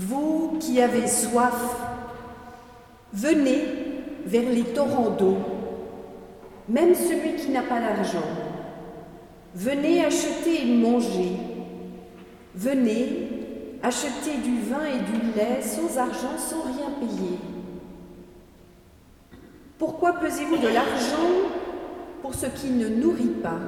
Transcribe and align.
Vous 0.00 0.56
qui 0.58 0.80
avez 0.80 1.06
soif, 1.06 1.76
venez 3.12 3.64
vers 4.24 4.50
les 4.50 4.64
torrents 4.64 5.10
d'eau, 5.10 5.36
même 6.70 6.94
celui 6.94 7.36
qui 7.36 7.50
n'a 7.50 7.60
pas 7.60 7.80
d'argent. 7.80 8.24
Venez 9.54 10.02
acheter 10.02 10.62
et 10.62 10.74
manger. 10.74 11.32
Venez 12.54 13.28
acheter 13.82 14.38
du 14.42 14.60
vin 14.62 14.86
et 14.86 15.00
du 15.00 15.36
lait 15.36 15.60
sans 15.60 15.98
argent, 15.98 16.38
sans 16.38 16.62
rien 16.62 16.92
payer. 16.98 17.38
Pourquoi 19.78 20.14
pesez-vous 20.14 20.56
de 20.56 20.68
l'argent 20.68 21.50
pour 22.22 22.34
ce 22.34 22.46
qui 22.46 22.70
ne 22.70 22.88
nourrit 22.88 23.36
pas? 23.42 23.60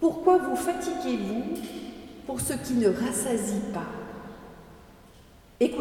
Pourquoi 0.00 0.38
vous 0.38 0.56
fatiguez-vous 0.56 1.60
pour 2.24 2.40
ce 2.40 2.52
qui 2.52 2.74
ne 2.74 2.88
rassasie 2.88 3.62
pas? 3.74 4.01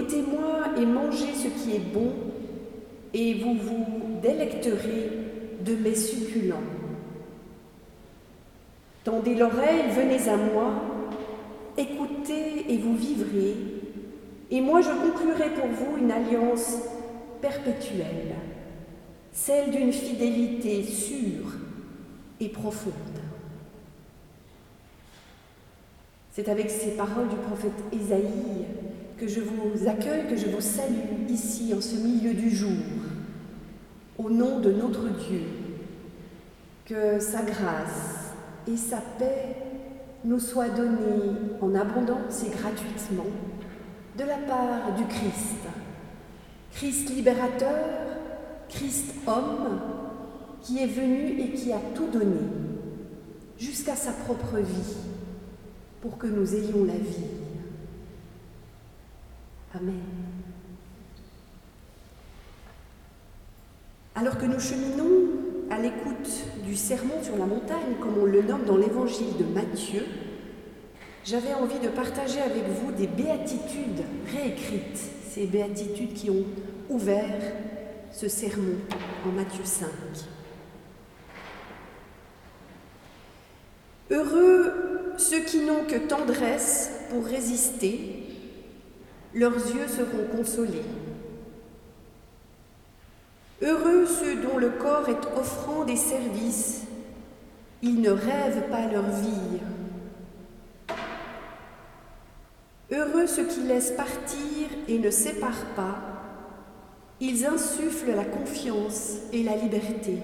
Écoutez-moi 0.01 0.79
et 0.79 0.85
mangez 0.87 1.31
ce 1.35 1.47
qui 1.47 1.75
est 1.75 1.93
bon, 1.93 2.11
et 3.13 3.35
vous 3.35 3.53
vous 3.53 3.85
délecterez 4.19 5.11
de 5.63 5.75
mes 5.75 5.93
succulents. 5.93 6.63
Tendez 9.03 9.35
l'oreille, 9.35 9.91
venez 9.91 10.27
à 10.27 10.37
moi, 10.37 10.73
écoutez 11.77 12.73
et 12.73 12.77
vous 12.77 12.95
vivrez, 12.95 13.55
et 14.49 14.59
moi 14.59 14.81
je 14.81 14.89
conclurai 14.89 15.51
pour 15.51 15.67
vous 15.67 15.97
une 15.97 16.11
alliance 16.11 16.77
perpétuelle, 17.39 18.35
celle 19.31 19.69
d'une 19.69 19.93
fidélité 19.93 20.81
sûre 20.83 21.53
et 22.39 22.49
profonde. 22.49 22.93
C'est 26.31 26.49
avec 26.49 26.71
ces 26.71 26.91
paroles 26.91 27.27
du 27.27 27.35
prophète 27.35 27.83
Ésaïe 27.93 28.65
que 29.21 29.27
je 29.27 29.41
vous 29.41 29.87
accueille, 29.87 30.27
que 30.27 30.35
je 30.35 30.47
vous 30.47 30.61
salue 30.61 31.29
ici 31.29 31.75
en 31.77 31.79
ce 31.79 31.95
milieu 31.95 32.33
du 32.33 32.49
jour, 32.49 32.71
au 34.17 34.31
nom 34.31 34.59
de 34.59 34.71
notre 34.71 35.09
Dieu. 35.09 35.41
Que 36.85 37.19
sa 37.19 37.43
grâce 37.43 38.33
et 38.67 38.75
sa 38.75 38.97
paix 39.19 39.57
nous 40.25 40.39
soient 40.39 40.69
données 40.69 41.35
en 41.61 41.75
abondance 41.75 42.43
et 42.47 42.49
gratuitement 42.49 43.27
de 44.17 44.23
la 44.23 44.37
part 44.37 44.95
du 44.97 45.05
Christ. 45.05 45.67
Christ 46.71 47.11
libérateur, 47.11 47.77
Christ 48.69 49.13
homme, 49.27 49.81
qui 50.63 50.79
est 50.79 50.87
venu 50.87 51.39
et 51.39 51.51
qui 51.51 51.71
a 51.71 51.79
tout 51.93 52.07
donné, 52.07 52.41
jusqu'à 53.59 53.95
sa 53.95 54.13
propre 54.13 54.57
vie, 54.57 54.95
pour 56.01 56.17
que 56.17 56.25
nous 56.25 56.55
ayons 56.55 56.85
la 56.85 56.97
vie. 56.97 57.40
Amen. 59.73 60.01
Alors 64.15 64.37
que 64.37 64.45
nous 64.45 64.59
cheminons 64.59 65.29
à 65.69 65.79
l'écoute 65.79 66.45
du 66.65 66.75
sermon 66.75 67.23
sur 67.23 67.37
la 67.37 67.45
montagne, 67.45 67.95
comme 68.01 68.17
on 68.19 68.25
le 68.25 68.41
nomme 68.41 68.65
dans 68.65 68.77
l'évangile 68.77 69.37
de 69.39 69.45
Matthieu, 69.45 70.05
j'avais 71.23 71.53
envie 71.53 71.79
de 71.79 71.87
partager 71.87 72.41
avec 72.41 72.63
vous 72.67 72.91
des 72.91 73.07
béatitudes 73.07 74.03
réécrites, 74.31 74.99
ces 75.29 75.47
béatitudes 75.47 76.13
qui 76.13 76.29
ont 76.29 76.45
ouvert 76.89 77.41
ce 78.11 78.27
sermon 78.27 78.75
en 79.25 79.31
Matthieu 79.31 79.63
5. 79.63 79.87
Heureux 84.09 84.91
ceux 85.17 85.41
qui 85.41 85.59
n'ont 85.59 85.85
que 85.85 85.95
tendresse 85.95 86.91
pour 87.09 87.25
résister, 87.25 88.20
leurs 89.33 89.55
yeux 89.55 89.87
seront 89.87 90.27
consolés. 90.35 90.83
Heureux 93.61 94.05
ceux 94.05 94.35
dont 94.37 94.57
le 94.57 94.69
corps 94.69 95.07
est 95.07 95.39
offrant 95.39 95.85
des 95.85 95.95
services, 95.95 96.83
ils 97.81 98.01
ne 98.01 98.09
rêvent 98.09 98.69
pas 98.69 98.87
leur 98.87 99.03
vie. 99.03 99.59
Heureux 102.91 103.27
ceux 103.27 103.45
qui 103.45 103.61
laissent 103.61 103.91
partir 103.91 104.67
et 104.87 104.99
ne 104.99 105.09
séparent 105.09 105.73
pas, 105.75 105.97
ils 107.19 107.45
insufflent 107.45 108.15
la 108.15 108.25
confiance 108.25 109.17
et 109.31 109.43
la 109.43 109.55
liberté. 109.55 110.17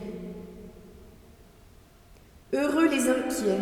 Heureux 2.54 2.88
les 2.88 3.10
inquiets, 3.10 3.62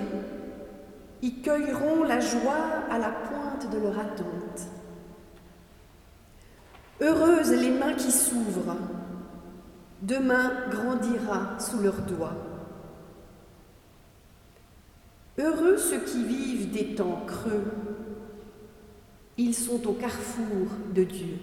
ils 1.22 1.42
cueilleront 1.42 2.04
la 2.04 2.20
joie 2.20 2.84
à 2.90 2.98
la 2.98 3.10
pointe 3.10 3.70
de 3.72 3.80
leur 3.80 4.00
attente. 4.00 4.75
Heureuses 7.02 7.52
les 7.52 7.72
mains 7.72 7.94
qui 7.94 8.12
s'ouvrent, 8.12 8.78
demain 10.02 10.54
grandira 10.70 11.60
sous 11.60 11.80
leurs 11.80 12.02
doigts. 12.02 12.36
Heureux 15.38 15.78
ceux 15.78 16.00
qui 16.00 16.24
vivent 16.24 16.72
des 16.72 16.96
temps 16.96 17.22
creux, 17.28 17.66
ils 19.38 19.54
sont 19.54 19.86
au 19.86 19.94
carrefour 19.94 20.68
de 20.94 21.04
Dieu. 21.04 21.38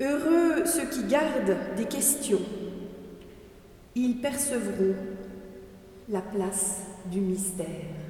Heureux 0.00 0.66
ceux 0.66 0.86
qui 0.90 1.04
gardent 1.04 1.56
des 1.76 1.86
questions, 1.86 2.42
ils 3.94 4.20
percevront 4.20 4.94
la 6.10 6.20
place 6.20 6.82
du 7.06 7.20
mystère. 7.20 8.07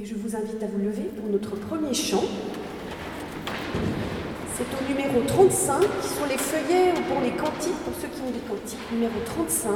Et 0.00 0.04
je 0.04 0.14
vous 0.14 0.36
invite 0.36 0.62
à 0.62 0.66
vous 0.66 0.78
lever 0.78 1.10
pour 1.16 1.28
notre 1.28 1.56
premier 1.56 1.92
chant. 1.92 2.22
C'est 4.54 4.62
au 4.62 4.88
numéro 4.88 5.20
35, 5.26 5.82
sur 5.82 6.26
les 6.26 6.38
feuillets 6.38 6.92
ou 6.92 7.12
pour 7.12 7.20
les 7.20 7.32
cantiques, 7.32 7.74
pour 7.84 7.92
ceux 8.00 8.06
qui 8.06 8.20
ont 8.22 8.30
des 8.30 8.38
cantiques, 8.48 8.92
numéro 8.92 9.14
35. 9.24 9.72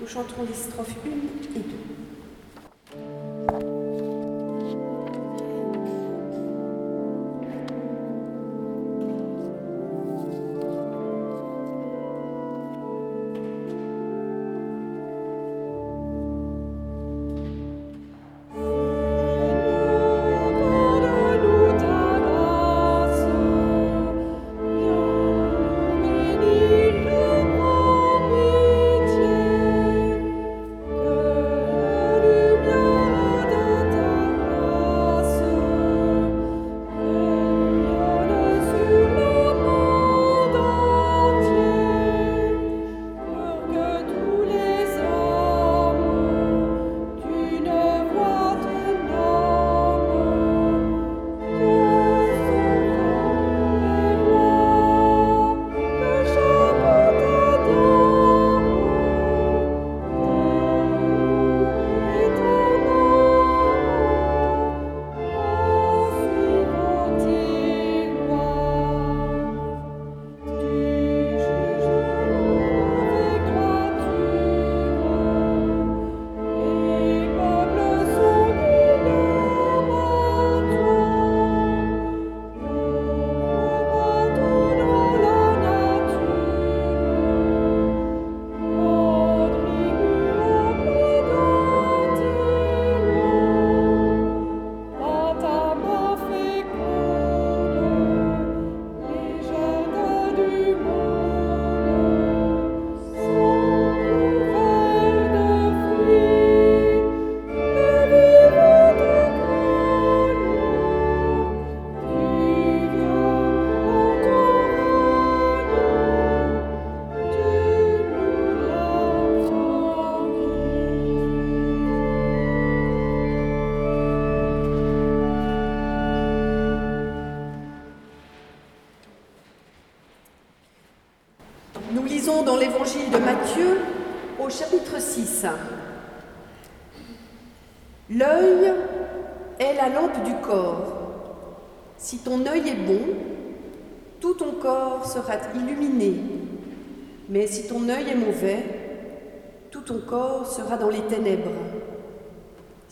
Nous 0.00 0.06
chanterons 0.06 0.44
les 0.48 0.54
strophes 0.54 0.96
1 1.04 1.08
et 1.10 1.58
2. 1.58 1.89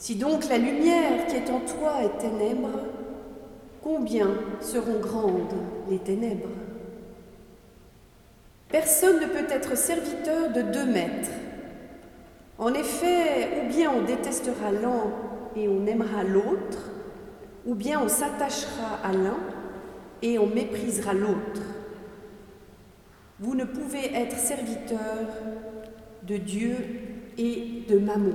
Si 0.09 0.15
donc 0.15 0.49
la 0.49 0.57
lumière 0.57 1.27
qui 1.27 1.37
est 1.37 1.51
en 1.51 1.61
toi 1.61 2.03
est 2.03 2.17
ténèbre, 2.17 2.71
combien 3.83 4.31
seront 4.63 5.01
grandes 5.01 5.53
les 5.91 5.99
ténèbres? 5.99 6.49
Personne 8.71 9.21
ne 9.21 9.27
peut 9.27 9.53
être 9.53 9.77
serviteur 9.77 10.51
de 10.51 10.63
deux 10.63 10.87
maîtres. 10.87 11.29
En 12.57 12.73
effet, 12.73 13.61
ou 13.61 13.69
bien 13.69 13.93
on 13.93 14.01
détestera 14.07 14.73
l'un 14.73 15.13
et 15.55 15.69
on 15.69 15.85
aimera 15.85 16.25
l'autre, 16.25 16.91
ou 17.67 17.75
bien 17.75 18.01
on 18.03 18.09
s'attachera 18.09 19.01
à 19.05 19.13
l'un 19.13 19.37
et 20.23 20.39
on 20.39 20.47
méprisera 20.47 21.13
l'autre. 21.13 21.61
Vous 23.41 23.55
ne 23.55 23.65
pouvez 23.65 24.15
être 24.15 24.39
serviteur 24.39 25.27
de 26.23 26.39
Dieu 26.39 26.77
et 27.37 27.83
de 27.87 27.99
Mammon. 27.99 28.33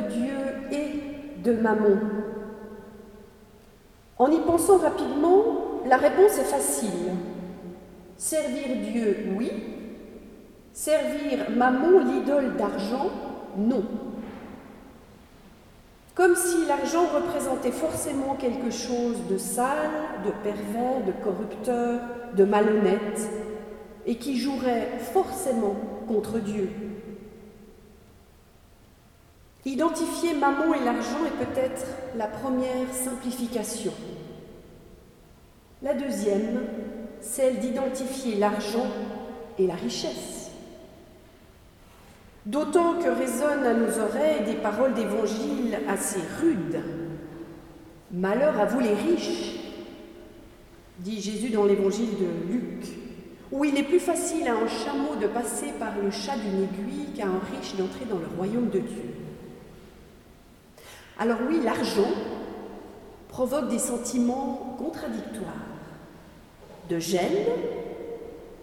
Dieu 0.00 0.36
et 0.72 1.42
de 1.42 1.52
Mammon. 1.52 1.98
En 4.18 4.30
y 4.30 4.40
pensant 4.40 4.78
rapidement, 4.78 5.82
la 5.86 5.96
réponse 5.96 6.38
est 6.38 6.44
facile. 6.44 7.12
Servir 8.16 8.64
Dieu, 8.90 9.34
oui. 9.36 9.50
Servir 10.72 11.50
Mammon, 11.54 12.00
l'idole 12.00 12.56
d'argent, 12.56 13.10
non. 13.56 13.84
Comme 16.14 16.34
si 16.34 16.66
l'argent 16.66 17.06
représentait 17.14 17.72
forcément 17.72 18.36
quelque 18.38 18.70
chose 18.70 19.18
de 19.28 19.36
sale, 19.36 19.90
de 20.24 20.30
pervers, 20.42 21.04
de 21.06 21.12
corrupteur, 21.22 22.00
de 22.34 22.44
malhonnête, 22.44 23.28
et 24.06 24.16
qui 24.16 24.38
jouerait 24.38 24.98
forcément 25.12 25.76
contre 26.08 26.38
Dieu. 26.38 26.70
Identifier 29.66 30.32
maman 30.34 30.74
et 30.74 30.84
l'argent 30.84 31.26
est 31.26 31.44
peut-être 31.44 31.86
la 32.16 32.28
première 32.28 32.86
simplification. 32.92 33.92
La 35.82 35.92
deuxième, 35.92 36.60
celle 37.20 37.58
d'identifier 37.58 38.36
l'argent 38.36 38.86
et 39.58 39.66
la 39.66 39.74
richesse. 39.74 40.52
D'autant 42.46 42.94
que 43.00 43.08
résonnent 43.08 43.66
à 43.66 43.74
nos 43.74 43.98
oreilles 43.98 44.44
des 44.46 44.54
paroles 44.54 44.94
d'évangile 44.94 45.80
assez 45.88 46.20
rudes. 46.40 46.80
Malheur 48.12 48.60
à 48.60 48.66
vous 48.66 48.78
les 48.78 48.94
riches, 48.94 49.56
dit 51.00 51.20
Jésus 51.20 51.50
dans 51.50 51.64
l'évangile 51.64 52.10
de 52.20 52.52
Luc, 52.52 52.86
où 53.50 53.64
il 53.64 53.76
est 53.76 53.82
plus 53.82 53.98
facile 53.98 54.46
à 54.46 54.54
un 54.54 54.68
chameau 54.68 55.16
de 55.20 55.26
passer 55.26 55.72
par 55.80 55.98
le 56.00 56.12
chat 56.12 56.36
d'une 56.36 56.62
aiguille 56.62 57.12
qu'à 57.16 57.26
un 57.26 57.40
riche 57.58 57.74
d'entrer 57.74 58.04
dans 58.08 58.18
le 58.18 58.28
royaume 58.36 58.70
de 58.70 58.78
Dieu. 58.78 59.25
Alors 61.18 61.38
oui, 61.48 61.60
l'argent 61.64 62.10
provoque 63.28 63.68
des 63.68 63.78
sentiments 63.78 64.76
contradictoires, 64.78 65.52
de 66.90 66.98
gêne 66.98 67.46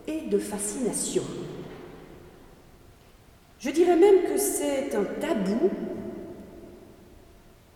et 0.08 0.22
de 0.22 0.38
fascination. 0.38 1.24
Je 3.60 3.70
dirais 3.72 3.96
même 3.96 4.24
que 4.24 4.38
c'est 4.38 4.94
un 4.96 5.06
tabou 5.22 5.70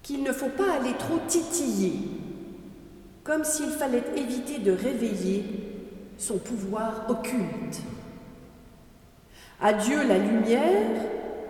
qu'il 0.03 0.22
ne 0.24 0.31
faut 0.31 0.50
pas 0.50 0.74
aller 0.79 0.93
trop 0.93 1.19
titiller, 1.27 2.00
comme 3.24 3.43
s'il 3.43 3.69
fallait 3.69 4.03
éviter 4.15 4.60
de 4.60 4.72
réveiller 4.72 5.46
son 6.17 6.38
pouvoir 6.38 7.05
occulte. 7.10 7.81
Adieu 9.60 10.05
la 10.07 10.17
lumière, 10.17 11.01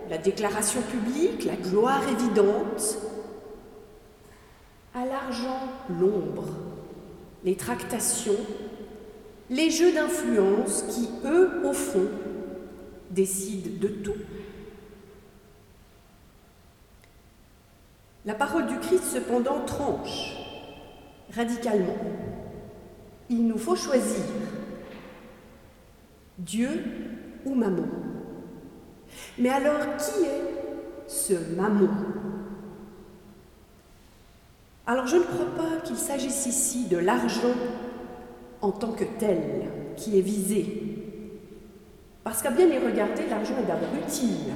la 0.08 0.18
déclaration 0.18 0.80
publique, 0.82 1.44
la 1.44 1.56
gloire 1.56 2.02
évidente, 2.08 2.98
à 4.98 5.06
l'argent 5.06 5.60
l'ombre, 6.00 6.48
les 7.44 7.54
tractations, 7.54 8.36
les 9.48 9.70
jeux 9.70 9.92
d'influence 9.92 10.82
qui, 10.90 11.08
eux, 11.24 11.64
au 11.64 11.72
fond, 11.72 12.08
décident 13.10 13.80
de 13.80 13.88
tout. 13.88 14.16
La 18.24 18.34
parole 18.34 18.66
du 18.66 18.76
Christ, 18.80 19.04
cependant, 19.04 19.64
tranche 19.64 20.36
radicalement. 21.32 21.96
Il 23.30 23.46
nous 23.46 23.58
faut 23.58 23.76
choisir 23.76 24.24
Dieu 26.38 26.84
ou 27.44 27.54
Maman. 27.54 27.86
Mais 29.38 29.50
alors, 29.50 29.96
qui 29.96 30.24
est 30.24 31.06
ce 31.06 31.34
Maman? 31.56 31.88
Alors 34.88 35.06
je 35.06 35.16
ne 35.16 35.22
crois 35.22 35.54
pas 35.54 35.82
qu'il 35.84 35.98
s'agisse 35.98 36.46
ici 36.46 36.86
de 36.86 36.96
l'argent 36.96 37.54
en 38.62 38.72
tant 38.72 38.92
que 38.92 39.04
tel 39.18 39.68
qui 39.96 40.18
est 40.18 40.22
visé. 40.22 40.82
Parce 42.24 42.40
qu'à 42.40 42.50
bien 42.50 42.66
y 42.66 42.78
regarder, 42.78 43.26
l'argent 43.28 43.54
est 43.62 43.66
d'abord 43.66 43.90
utile. 44.02 44.54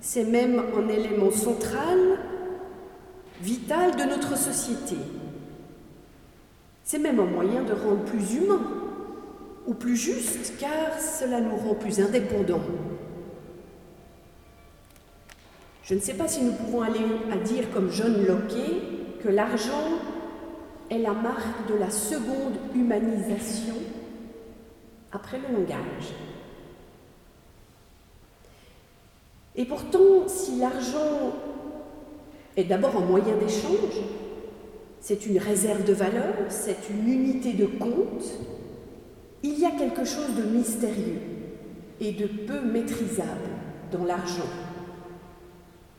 C'est 0.00 0.24
même 0.24 0.60
un 0.76 0.88
élément 0.88 1.30
central, 1.30 2.18
vital 3.40 3.94
de 3.94 4.02
notre 4.02 4.36
société. 4.36 4.96
C'est 6.82 6.98
même 6.98 7.20
un 7.20 7.24
moyen 7.26 7.62
de 7.62 7.72
rendre 7.74 8.02
plus 8.06 8.34
humain 8.34 8.60
ou 9.68 9.74
plus 9.74 9.96
juste, 9.96 10.54
car 10.58 10.98
cela 10.98 11.40
nous 11.40 11.56
rend 11.56 11.74
plus 11.74 12.00
indépendants. 12.00 12.64
Je 15.84 15.94
ne 15.94 16.00
sais 16.00 16.14
pas 16.14 16.26
si 16.26 16.42
nous 16.42 16.52
pouvons 16.52 16.82
aller 16.82 16.98
à 17.32 17.36
dire 17.36 17.70
comme 17.72 17.92
John 17.92 18.26
Locke 18.26 18.87
que 19.22 19.28
l'argent 19.28 19.98
est 20.90 20.98
la 20.98 21.12
marque 21.12 21.68
de 21.68 21.74
la 21.74 21.90
seconde 21.90 22.56
humanisation 22.74 23.74
après 25.12 25.38
le 25.38 25.54
langage. 25.54 26.14
Et 29.56 29.64
pourtant, 29.64 30.28
si 30.28 30.58
l'argent 30.58 31.32
est 32.56 32.64
d'abord 32.64 32.96
un 32.96 33.04
moyen 33.06 33.36
d'échange, 33.36 34.00
c'est 35.00 35.26
une 35.26 35.38
réserve 35.38 35.84
de 35.84 35.92
valeur, 35.92 36.34
c'est 36.48 36.90
une 36.90 37.08
unité 37.08 37.52
de 37.52 37.66
compte, 37.66 38.24
il 39.42 39.58
y 39.58 39.64
a 39.64 39.70
quelque 39.70 40.04
chose 40.04 40.34
de 40.36 40.42
mystérieux 40.42 41.20
et 42.00 42.12
de 42.12 42.26
peu 42.26 42.60
maîtrisable 42.60 43.50
dans 43.90 44.04
l'argent, 44.04 44.48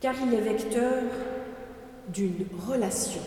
car 0.00 0.14
il 0.26 0.34
est 0.34 0.40
vecteur 0.40 1.02
d'une 2.08 2.46
relation. 2.68 3.20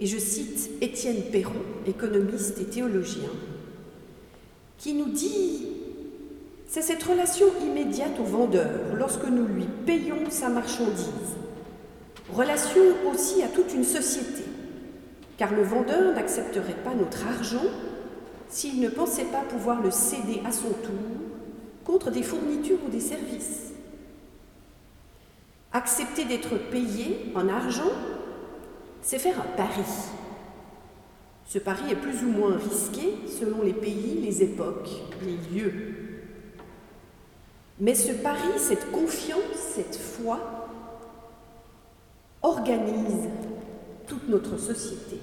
Et 0.00 0.06
je 0.06 0.18
cite 0.18 0.70
Étienne 0.80 1.22
Perron, 1.32 1.54
économiste 1.86 2.58
et 2.60 2.64
théologien. 2.64 3.30
qui 4.78 4.94
nous 4.94 5.10
dit, 5.10 5.66
c'est 6.68 6.82
cette 6.82 7.02
relation 7.02 7.46
immédiate 7.66 8.20
au 8.20 8.24
vendeur 8.24 8.94
lorsque 8.96 9.24
nous 9.24 9.46
lui 9.46 9.64
payons 9.86 10.30
sa 10.30 10.48
marchandise. 10.48 11.34
Relation 12.32 12.82
aussi 13.10 13.42
à 13.42 13.48
toute 13.48 13.74
une 13.74 13.84
société, 13.84 14.44
car 15.36 15.52
le 15.52 15.62
vendeur 15.62 16.14
n'accepterait 16.14 16.76
pas 16.84 16.94
notre 16.94 17.26
argent 17.26 17.64
s'il 18.48 18.80
ne 18.80 18.88
pensait 18.88 19.24
pas 19.24 19.42
pouvoir 19.48 19.82
le 19.82 19.90
céder 19.90 20.40
à 20.44 20.52
son 20.52 20.68
tour 20.68 20.92
contre 21.84 22.10
des 22.10 22.22
fournitures 22.22 22.78
ou 22.86 22.90
des 22.90 23.00
services. 23.00 23.67
Accepter 25.72 26.24
d'être 26.24 26.56
payé 26.70 27.30
en 27.34 27.48
argent, 27.48 27.92
c'est 29.02 29.18
faire 29.18 29.38
un 29.38 29.56
pari. 29.56 29.82
Ce 31.46 31.58
pari 31.58 31.92
est 31.92 31.96
plus 31.96 32.24
ou 32.24 32.28
moins 32.28 32.56
risqué 32.56 33.14
selon 33.26 33.62
les 33.62 33.74
pays, 33.74 34.20
les 34.22 34.42
époques, 34.42 34.88
les 35.22 35.58
lieux. 35.58 35.94
Mais 37.80 37.94
ce 37.94 38.12
pari, 38.12 38.48
cette 38.56 38.90
confiance, 38.90 39.56
cette 39.74 39.96
foi 39.96 40.68
organise 42.42 43.28
toute 44.06 44.28
notre 44.28 44.56
société. 44.56 45.18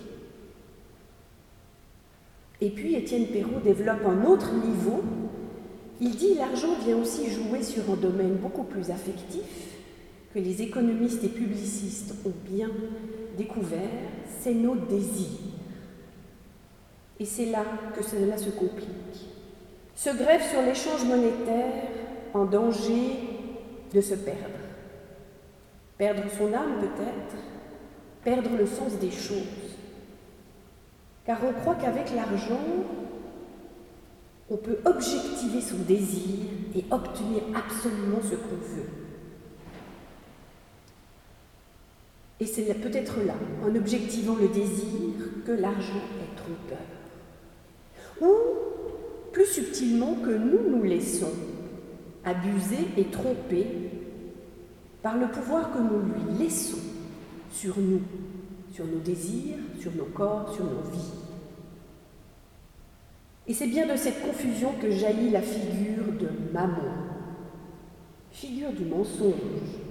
Et 2.61 2.69
puis 2.69 2.95
Étienne 2.95 3.27
Perrault 3.27 3.59
développe 3.63 4.05
un 4.05 4.25
autre 4.25 4.53
niveau. 4.53 5.03
Il 5.99 6.15
dit 6.15 6.35
l'argent 6.35 6.75
vient 6.85 6.97
aussi 6.97 7.29
jouer 7.31 7.63
sur 7.63 7.83
un 7.91 7.95
domaine 7.95 8.35
beaucoup 8.35 8.63
plus 8.63 8.91
affectif 8.91 9.74
que 10.35 10.39
les 10.41 10.61
économistes 10.61 11.23
et 11.23 11.29
publicistes 11.29 12.13
ont 12.25 12.33
bien 12.43 12.69
découvert, 13.37 13.79
c'est 14.41 14.53
nos 14.53 14.75
désirs. 14.75 15.39
Et 17.21 17.23
c'est 17.23 17.45
là 17.45 17.63
que 17.95 18.03
cela 18.03 18.37
se 18.37 18.49
complique. 18.49 19.29
Se 19.95 20.09
grève 20.09 20.41
sur 20.43 20.61
l'échange 20.61 21.05
monétaire 21.05 21.83
en 22.33 22.43
danger 22.43 23.15
de 23.93 24.01
se 24.01 24.15
perdre. 24.15 24.59
Perdre 25.97 26.23
son 26.37 26.53
âme 26.53 26.81
peut-être, 26.81 27.41
perdre 28.25 28.57
le 28.57 28.65
sens 28.65 28.99
des 28.99 29.11
choses. 29.11 29.77
Car 31.25 31.39
on 31.45 31.53
croit 31.61 31.75
qu'avec 31.75 32.13
l'argent, 32.13 32.59
on 34.49 34.57
peut 34.57 34.79
objectiver 34.83 35.61
son 35.61 35.77
désir 35.87 36.39
et 36.75 36.83
obtenir 36.91 37.41
absolument 37.55 38.19
ce 38.21 38.35
qu'on 38.35 38.75
veut. 38.75 39.04
Et 42.39 42.45
c'est 42.45 42.73
peut-être 42.73 43.21
là, 43.25 43.35
en 43.63 43.73
objectivant 43.75 44.35
le 44.35 44.49
désir, 44.49 45.13
que 45.45 45.51
l'argent 45.51 46.01
est 46.21 46.35
trompeur. 46.35 46.85
Ou, 48.21 49.31
plus 49.31 49.45
subtilement, 49.45 50.15
que 50.15 50.31
nous 50.31 50.69
nous 50.69 50.83
laissons 50.83 51.31
abuser 52.25 52.87
et 52.97 53.05
tromper 53.05 53.67
par 55.01 55.17
le 55.17 55.27
pouvoir 55.27 55.71
que 55.71 55.77
nous 55.77 56.01
lui 56.01 56.43
laissons 56.43 56.79
sur 57.51 57.77
nous, 57.79 58.01
sur 58.73 58.85
nos 58.85 58.99
désirs, 58.99 59.59
sur 59.79 59.93
nos 59.95 60.05
corps, 60.05 60.53
sur 60.53 60.65
nos 60.65 60.81
vies. 60.91 61.11
Et 63.47 63.53
c'est 63.53 63.67
bien 63.67 63.87
de 63.87 63.95
cette 63.95 64.21
confusion 64.23 64.73
que 64.81 64.89
jaillit 64.89 65.29
la 65.29 65.41
figure 65.41 66.11
de 66.19 66.29
Maman, 66.51 66.91
figure 68.31 68.71
du 68.71 68.85
mensonge, 68.85 69.84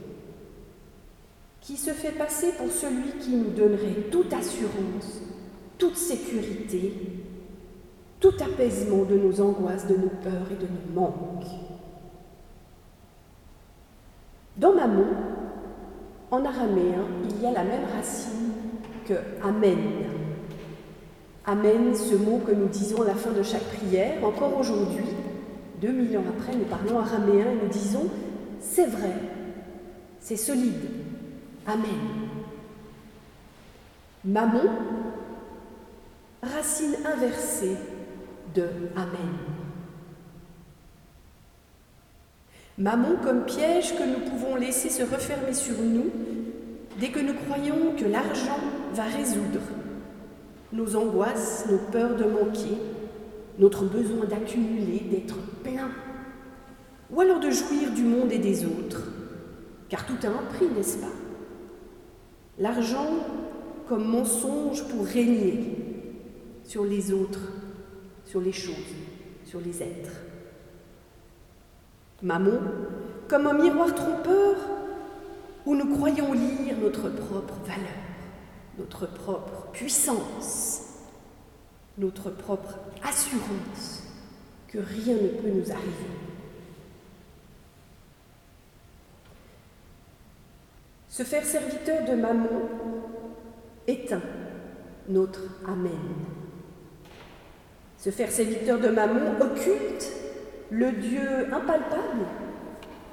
qui 1.64 1.78
se 1.78 1.90
fait 1.90 2.12
passer 2.12 2.52
pour 2.52 2.70
celui 2.70 3.12
qui 3.20 3.30
nous 3.30 3.50
donnerait 3.50 4.10
toute 4.10 4.32
assurance, 4.34 5.22
toute 5.78 5.96
sécurité, 5.96 6.92
tout 8.20 8.34
apaisement 8.38 9.04
de 9.04 9.16
nos 9.16 9.40
angoisses, 9.40 9.86
de 9.86 9.96
nos 9.96 10.10
peurs 10.22 10.46
et 10.52 10.56
de 10.56 10.68
nos 10.68 11.00
manques. 11.00 11.46
Dans 14.58 14.74
Mammon, 14.74 15.06
en 16.30 16.44
araméen, 16.44 17.06
il 17.30 17.42
y 17.42 17.46
a 17.46 17.52
la 17.52 17.64
même 17.64 17.86
racine 17.96 18.52
que 19.06 19.14
Amen. 19.42 19.78
Amen, 21.46 21.94
ce 21.94 22.14
mot 22.14 22.40
que 22.46 22.52
nous 22.52 22.68
disons 22.68 23.02
à 23.02 23.06
la 23.06 23.14
fin 23.14 23.30
de 23.30 23.42
chaque 23.42 23.64
prière, 23.64 24.22
encore 24.22 24.58
aujourd'hui, 24.58 25.04
2000 25.80 26.18
ans 26.18 26.24
après, 26.28 26.56
nous 26.56 26.64
parlons 26.64 26.98
araméen 26.98 27.52
et 27.52 27.64
nous 27.64 27.70
disons 27.70 28.06
c'est 28.60 28.86
vrai, 28.86 29.12
c'est 30.20 30.36
solide, 30.36 30.88
Amen. 31.66 32.28
Mammon, 34.24 34.70
racine 36.42 36.96
inversée 37.04 37.76
de 38.54 38.68
Amen. 38.96 39.34
Mammon 42.76 43.16
comme 43.22 43.44
piège 43.44 43.96
que 43.96 44.02
nous 44.02 44.30
pouvons 44.30 44.56
laisser 44.56 44.90
se 44.90 45.02
refermer 45.02 45.54
sur 45.54 45.80
nous 45.80 46.10
dès 47.00 47.08
que 47.08 47.20
nous 47.20 47.34
croyons 47.34 47.94
que 47.96 48.04
l'argent 48.04 48.58
va 48.92 49.04
résoudre 49.04 49.60
nos 50.72 50.96
angoisses, 50.96 51.66
nos 51.70 51.78
peurs 51.78 52.16
de 52.16 52.24
manquer, 52.24 52.76
notre 53.58 53.84
besoin 53.84 54.26
d'accumuler, 54.26 55.06
d'être 55.10 55.36
plein, 55.62 55.90
ou 57.10 57.20
alors 57.20 57.40
de 57.40 57.50
jouir 57.50 57.92
du 57.94 58.02
monde 58.02 58.32
et 58.32 58.38
des 58.38 58.64
autres, 58.64 59.02
car 59.88 60.04
tout 60.04 60.18
a 60.24 60.26
un 60.26 60.42
prix, 60.52 60.66
n'est-ce 60.76 60.98
pas? 60.98 61.23
L'argent 62.58 63.08
comme 63.88 64.04
mensonge 64.04 64.84
pour 64.88 65.04
régner 65.04 65.76
sur 66.64 66.84
les 66.84 67.12
autres, 67.12 67.52
sur 68.24 68.40
les 68.40 68.52
choses, 68.52 68.74
sur 69.44 69.60
les 69.60 69.82
êtres. 69.82 70.12
Mammon 72.22 72.60
comme 73.28 73.46
un 73.46 73.54
miroir 73.54 73.94
trompeur 73.94 74.56
où 75.66 75.74
nous 75.74 75.94
croyons 75.96 76.32
lire 76.32 76.76
notre 76.80 77.08
propre 77.08 77.54
valeur, 77.64 77.88
notre 78.78 79.06
propre 79.06 79.66
puissance, 79.72 80.82
notre 81.98 82.30
propre 82.30 82.78
assurance 83.02 84.02
que 84.68 84.78
rien 84.78 85.14
ne 85.14 85.28
peut 85.28 85.48
nous 85.48 85.70
arriver. 85.70 86.33
Se 91.14 91.22
faire 91.22 91.44
serviteur 91.44 92.04
de 92.04 92.20
Mammon 92.20 92.68
éteint 93.86 94.20
notre 95.08 95.42
Amen. 95.64 95.92
Se 97.98 98.10
faire 98.10 98.32
serviteur 98.32 98.80
de 98.80 98.88
Mammon 98.88 99.40
occulte 99.40 100.10
le 100.70 100.90
Dieu 100.90 101.54
impalpable, 101.54 102.26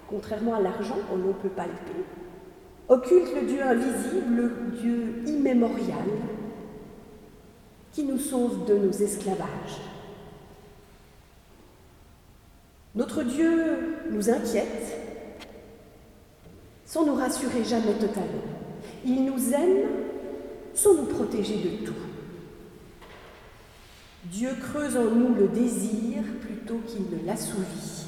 contrairement 0.10 0.56
à 0.56 0.62
l'argent 0.62 0.98
qu'on 1.08 1.32
peut 1.34 1.50
palper, 1.50 2.04
occulte 2.88 3.36
le 3.36 3.42
Dieu 3.46 3.62
invisible, 3.62 4.36
le 4.36 4.78
Dieu 4.82 5.22
immémorial, 5.28 6.10
qui 7.92 8.04
nous 8.04 8.18
sauve 8.18 8.66
de 8.66 8.78
nos 8.78 8.92
esclavages. 8.92 9.80
Notre 12.96 13.22
Dieu 13.22 14.00
nous 14.10 14.28
inquiète, 14.28 15.11
sans 16.92 17.06
nous 17.06 17.16
rassurer 17.16 17.64
jamais 17.64 17.94
totalement. 17.94 18.44
Il 19.06 19.24
nous 19.24 19.54
aime 19.54 19.88
sans 20.74 20.94
nous 20.94 21.06
protéger 21.06 21.56
de 21.56 21.86
tout. 21.86 21.94
Dieu 24.26 24.50
creuse 24.60 24.98
en 24.98 25.06
nous 25.06 25.34
le 25.34 25.48
désir 25.48 26.22
plutôt 26.42 26.80
qu'il 26.80 27.04
ne 27.04 27.26
l'assouvit. 27.26 28.08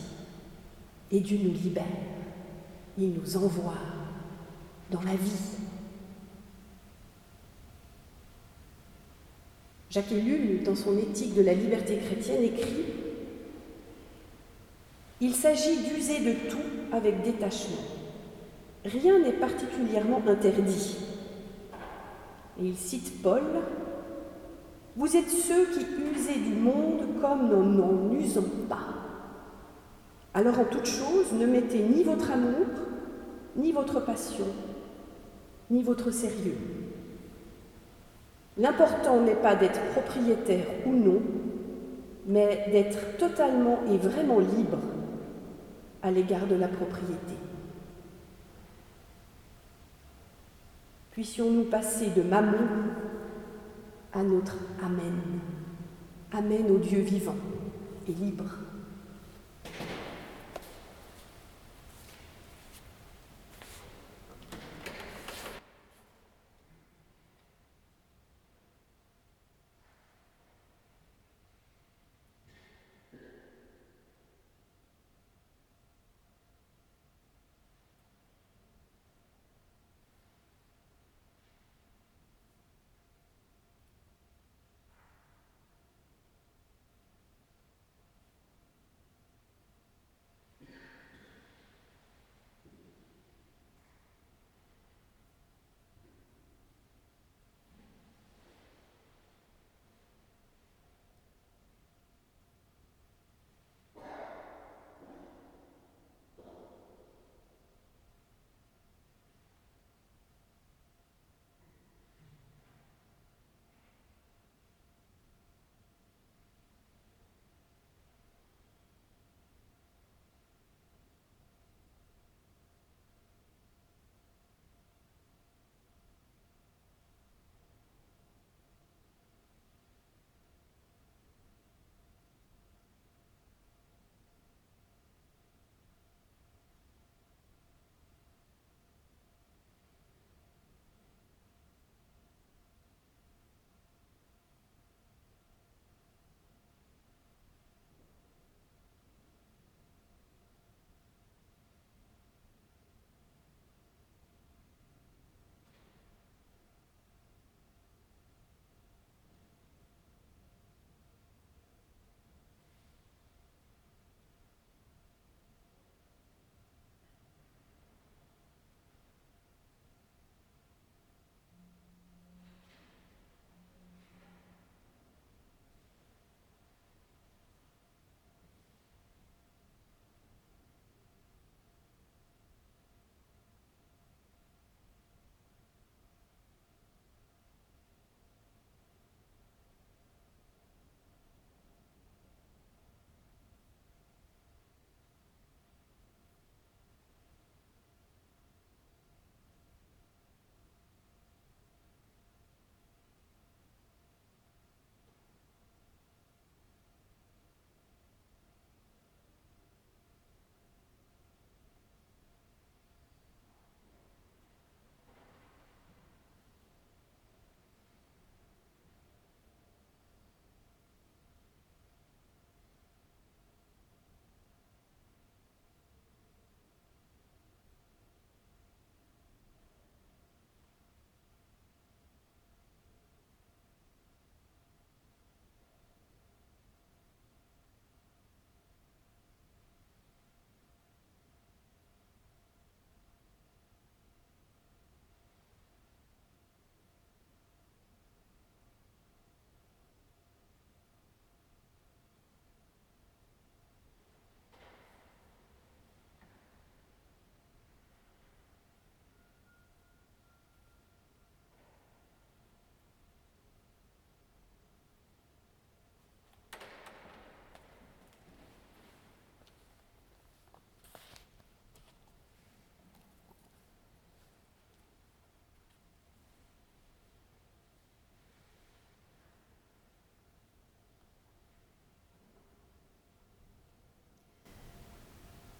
Et 1.11 1.21
Dieu 1.21 1.39
nous 1.41 1.53
libère. 1.53 1.85
Il 2.97 3.13
nous 3.13 3.37
envoie 3.37 3.77
dans 4.91 5.01
la 5.01 5.15
vie. 5.15 5.61
Jacques 9.91 10.11
Ellul, 10.11 10.63
dans 10.63 10.75
son 10.75 10.97
éthique 10.97 11.35
de 11.35 11.41
la 11.41 11.53
liberté 11.53 11.99
chrétienne, 11.99 12.43
écrit 12.43 12.83
Il 15.21 15.33
s'agit 15.33 15.77
d'user 15.77 16.19
de 16.19 16.49
tout 16.49 16.57
avec 16.91 17.23
détachement 17.23 18.02
rien 18.85 19.19
n'est 19.19 19.33
particulièrement 19.33 20.21
interdit. 20.27 20.97
Et 22.59 22.65
il 22.65 22.75
cite 22.75 23.21
Paul 23.21 23.43
Vous 24.95 25.15
êtes 25.15 25.29
ceux 25.29 25.65
qui 25.65 25.85
usez 26.13 26.39
du 26.39 26.55
monde 26.55 27.21
comme 27.21 27.49
n'en 27.49 28.11
usant 28.11 28.43
pas. 28.69 28.93
Alors 30.33 30.59
en 30.59 30.65
toute 30.65 30.85
chose, 30.85 31.31
ne 31.33 31.45
mettez 31.45 31.79
ni 31.79 32.03
votre 32.03 32.31
amour, 32.31 32.67
ni 33.55 33.71
votre 33.71 33.99
passion, 34.03 34.45
ni 35.69 35.83
votre 35.83 36.11
sérieux. 36.11 36.57
L'important 38.57 39.21
n'est 39.21 39.35
pas 39.35 39.55
d'être 39.55 39.81
propriétaire 39.91 40.65
ou 40.85 40.93
non, 40.93 41.21
mais 42.27 42.67
d'être 42.71 43.17
totalement 43.17 43.79
et 43.91 43.97
vraiment 43.97 44.39
libre 44.39 44.79
à 46.01 46.11
l'égard 46.11 46.45
de 46.47 46.55
la 46.55 46.67
propriété. 46.67 47.42
Puissions-nous 51.13 51.65
passer 51.65 52.07
de 52.09 52.23
Mammon 52.23 52.57
à 54.13 54.23
notre 54.23 54.57
Amen. 54.83 55.13
Amen 56.31 56.71
au 56.71 56.79
Dieu 56.79 57.01
vivant. 57.01 57.35
et 58.07 58.13
libre. 58.13 58.62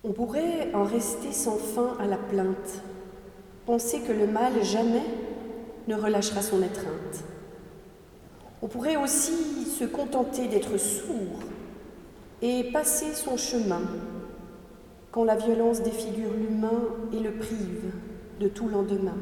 On 0.05 0.11
pourrait 0.11 0.69
en 0.73 0.83
rester 0.83 1.31
sans 1.31 1.55
fin 1.55 1.95
à 1.97 2.05
la 2.05 2.17
plainte, 2.17 2.83
penser 3.65 4.01
que 4.01 4.11
le 4.11 4.27
mal 4.27 4.61
jamais 4.61 5.05
ne 5.87 5.95
relâchera 5.95 6.41
son 6.41 6.61
étreinte. 6.61 7.23
On 8.61 8.67
pourrait 8.67 8.97
aussi 8.97 9.63
se 9.65 9.85
contenter 9.85 10.49
d'être 10.49 10.77
sourd 10.77 11.39
et 12.41 12.65
passer 12.73 13.13
son 13.13 13.37
chemin 13.37 13.81
quand 15.13 15.23
la 15.23 15.37
violence 15.37 15.81
défigure 15.81 16.33
l'humain 16.33 16.81
et 17.13 17.19
le 17.19 17.31
prive 17.35 17.93
de 18.41 18.49
tout 18.49 18.67
lendemain. 18.67 19.17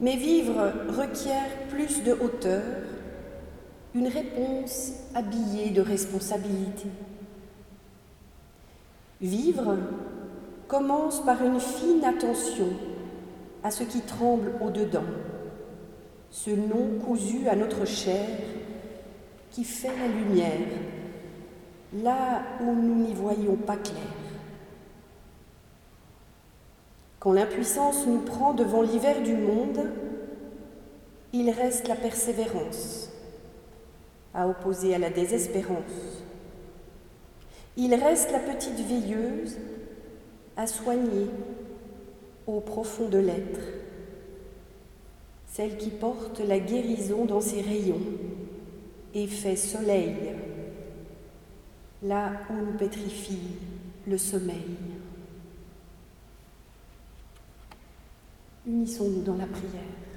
Mais 0.00 0.16
vivre 0.16 0.72
requiert 0.88 1.68
plus 1.68 2.02
de 2.02 2.14
hauteur, 2.14 2.64
une 3.94 4.08
réponse 4.08 4.94
habillée 5.14 5.70
de 5.70 5.82
responsabilité. 5.82 6.88
Vivre 9.22 9.76
commence 10.66 11.24
par 11.24 11.44
une 11.44 11.60
fine 11.60 12.04
attention 12.04 12.70
à 13.62 13.70
ce 13.70 13.84
qui 13.84 14.00
tremble 14.00 14.52
au-dedans, 14.60 15.04
ce 16.30 16.50
nom 16.50 16.98
cousu 17.06 17.46
à 17.48 17.54
notre 17.54 17.84
chair 17.84 18.26
qui 19.52 19.62
fait 19.62 19.96
la 19.96 20.08
lumière, 20.08 20.66
là 22.02 22.42
où 22.62 22.72
nous 22.72 22.96
n'y 22.96 23.14
voyons 23.14 23.54
pas 23.54 23.76
clair. 23.76 24.02
Quand 27.20 27.32
l'impuissance 27.32 28.04
nous 28.08 28.22
prend 28.22 28.54
devant 28.54 28.82
l'hiver 28.82 29.22
du 29.22 29.36
monde, 29.36 29.88
il 31.32 31.48
reste 31.50 31.86
la 31.86 31.94
persévérance 31.94 33.08
à 34.34 34.48
opposer 34.48 34.96
à 34.96 34.98
la 34.98 35.10
désespérance 35.10 36.21
il 37.76 37.94
reste 37.94 38.30
la 38.32 38.38
petite 38.38 38.80
veilleuse 38.80 39.58
à 40.56 40.66
soigner 40.66 41.26
au 42.46 42.60
profond 42.60 43.08
de 43.08 43.18
l'être, 43.18 43.60
celle 45.46 45.76
qui 45.76 45.90
porte 45.90 46.40
la 46.40 46.58
guérison 46.58 47.24
dans 47.24 47.40
ses 47.40 47.60
rayons, 47.60 48.00
et 49.14 49.26
fait 49.26 49.56
soleil 49.56 50.14
là 52.02 52.32
où 52.50 52.54
nous 52.54 52.78
pétrifie 52.78 53.38
le 54.06 54.18
sommeil. 54.18 54.76
Unissons-nous 58.66 59.22
dans 59.22 59.36
la 59.36 59.46
prière. 59.46 60.11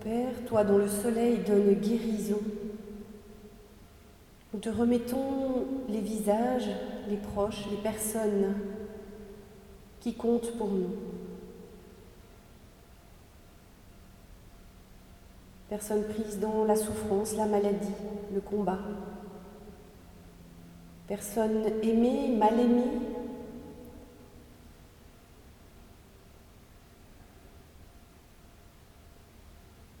Père, 0.00 0.32
toi 0.46 0.64
dont 0.64 0.78
le 0.78 0.88
soleil 0.88 1.38
donne 1.38 1.74
guérison, 1.74 2.40
nous 4.52 4.60
te 4.60 4.68
remettons 4.68 5.64
les 5.88 6.00
visages, 6.00 6.68
les 7.08 7.16
proches, 7.16 7.66
les 7.70 7.78
personnes 7.78 8.54
qui 10.00 10.14
comptent 10.14 10.56
pour 10.58 10.68
nous. 10.68 10.90
Personnes 15.68 16.04
prises 16.04 16.38
dans 16.38 16.64
la 16.64 16.76
souffrance, 16.76 17.34
la 17.36 17.46
maladie, 17.46 17.94
le 18.34 18.40
combat. 18.40 18.80
Personnes 21.06 21.64
aimées, 21.82 22.36
mal 22.36 22.60
aimées, 22.60 23.11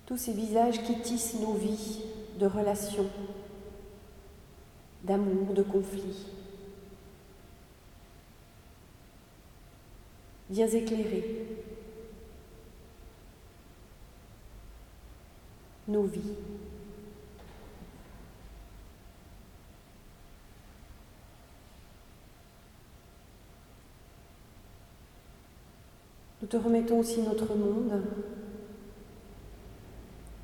tous 0.06 0.16
ces 0.16 0.32
visages 0.32 0.82
qui 0.82 1.00
tissent 1.00 1.40
nos 1.40 1.54
vies 1.54 2.02
de 2.38 2.46
relations, 2.46 3.08
d'amour, 5.04 5.54
de 5.54 5.62
conflits. 5.62 6.26
Viens 10.50 10.68
éclairer 10.68 11.46
nos 15.88 16.04
vies. 16.04 16.36
Nous 26.40 26.48
te 26.48 26.56
remettons 26.56 26.98
aussi 26.98 27.22
notre 27.22 27.54
monde, 27.54 28.02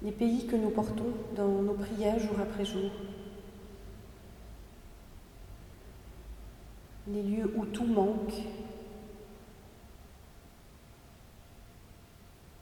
les 0.08 0.14
pays 0.14 0.46
que 0.46 0.56
nous 0.56 0.70
portons 0.70 1.12
dans 1.36 1.60
nos 1.60 1.74
prières 1.74 2.18
jour 2.18 2.40
après 2.40 2.64
jour, 2.64 2.90
les 7.08 7.22
lieux 7.22 7.52
où 7.54 7.66
tout 7.66 7.84
manque, 7.84 8.32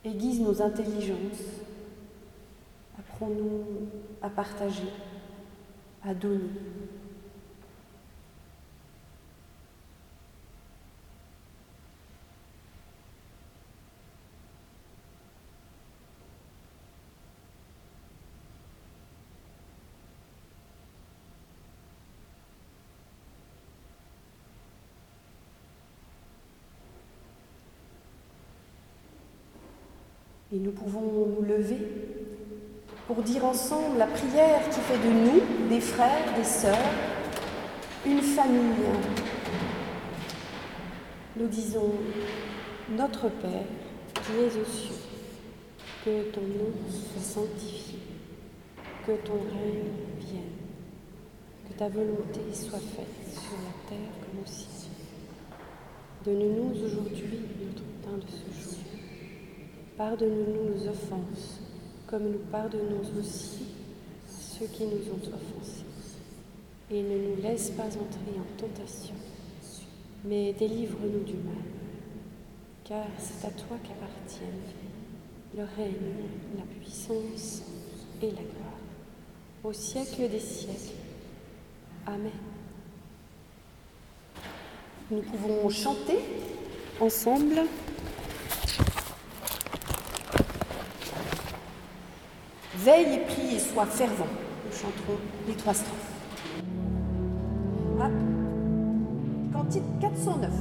aiguise 0.05 0.41
nos 0.41 0.61
intelligences, 0.61 1.63
apprends-nous 2.99 3.65
à 4.23 4.29
partager, 4.29 4.91
à 6.03 6.15
donner. 6.15 6.51
Et 30.53 30.59
nous 30.59 30.71
pouvons 30.71 31.01
nous 31.01 31.43
lever 31.43 31.79
pour 33.09 33.23
dire 33.23 33.45
ensemble 33.45 33.99
la 33.99 34.07
prière 34.07 34.69
qui 34.71 34.81
fait 34.81 34.99
de 34.99 35.13
nous 35.13 35.69
des 35.69 35.81
frères, 35.81 36.37
des 36.37 36.45
sœurs, 36.45 36.77
une 38.07 38.23
famille. 38.23 38.85
Nous 41.37 41.49
disons, 41.49 41.91
Notre 42.97 43.29
Père 43.29 43.65
qui 44.15 44.33
es 44.33 44.61
aux 44.61 44.65
cieux, 44.65 44.95
que 46.05 46.31
ton 46.31 46.43
nom 46.43 46.73
soit 46.89 47.43
sanctifié, 47.43 47.99
que 49.05 49.13
ton 49.27 49.35
règne 49.35 49.91
vienne, 50.21 50.57
que 51.69 51.77
ta 51.77 51.89
volonté 51.89 52.41
soit 52.53 52.79
faite 52.79 53.33
sur 53.33 53.57
la 53.57 53.89
terre 53.89 54.13
comme 54.21 54.43
au 54.43 54.47
ciel. 54.47 54.93
Donne-nous 56.25 56.85
aujourd'hui 56.85 57.41
notre 57.61 57.85
pain 58.03 58.17
de 58.17 58.31
ce 58.31 58.61
jour 58.61 58.76
Pardonne-nous 59.97 60.75
nos 60.75 60.89
offenses, 60.89 61.61
comme 62.07 62.25
nous 62.25 62.45
pardonnons 62.51 63.01
aussi 63.19 63.65
ceux 64.29 64.67
qui 64.67 64.85
nous 64.85 65.11
ont 65.11 65.19
offensés. 65.19 65.85
Et 66.91 67.03
ne 67.03 67.17
nous 67.17 67.43
laisse 67.43 67.71
pas 67.71 67.85
entrer 67.87 68.39
en 68.39 68.61
tentation, 68.61 69.15
mais 70.25 70.53
délivre-nous 70.53 71.25
du 71.25 71.35
mal, 71.35 71.65
car 72.85 73.07
c'est 73.19 73.47
à 73.47 73.51
toi 73.51 73.79
qu'appartiennent 73.83 74.63
le 75.57 75.63
règne, 75.63 76.29
la 76.57 76.63
puissance 76.65 77.63
et 78.21 78.27
la 78.27 78.33
gloire, 78.33 78.79
au 79.65 79.73
siècle 79.73 80.29
des 80.31 80.39
siècles. 80.39 80.95
Amen. 82.07 82.31
Nous 85.11 85.23
pouvons 85.23 85.69
chanter 85.71 86.19
ensemble. 87.01 87.63
Veille 92.87 93.15
et 93.15 93.19
prie 93.19 93.57
et 93.57 93.59
sois 93.59 93.85
fervent. 93.85 94.29
Nous 94.65 94.71
chanterons 94.71 95.19
les 95.49 95.55
trois 95.55 95.75
strophes. 95.75 95.91
Ah. 98.01 98.11
Cantique 99.53 99.83
409. 100.01 100.51
409. 100.51 100.56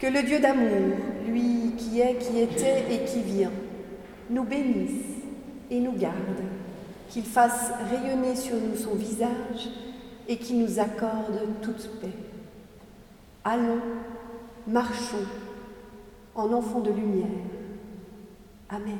Que 0.00 0.06
le 0.06 0.22
Dieu 0.22 0.40
d'amour, 0.40 0.96
lui 1.28 1.74
qui 1.76 2.00
est, 2.00 2.16
qui 2.16 2.40
était 2.40 2.86
et 2.90 3.04
qui 3.04 3.20
vient, 3.20 3.52
nous 4.30 4.44
bénisse 4.44 5.04
et 5.70 5.78
nous 5.78 5.92
garde, 5.92 6.14
qu'il 7.10 7.24
fasse 7.24 7.70
rayonner 7.90 8.34
sur 8.34 8.56
nous 8.56 8.76
son 8.76 8.94
visage 8.94 9.68
et 10.26 10.38
qu'il 10.38 10.62
nous 10.62 10.78
accorde 10.78 11.38
toute 11.60 12.00
paix. 12.00 12.14
Allons, 13.44 13.80
marchons 14.66 15.26
en 16.34 16.50
enfants 16.50 16.80
de 16.80 16.92
lumière. 16.92 17.26
Amen. 18.70 18.96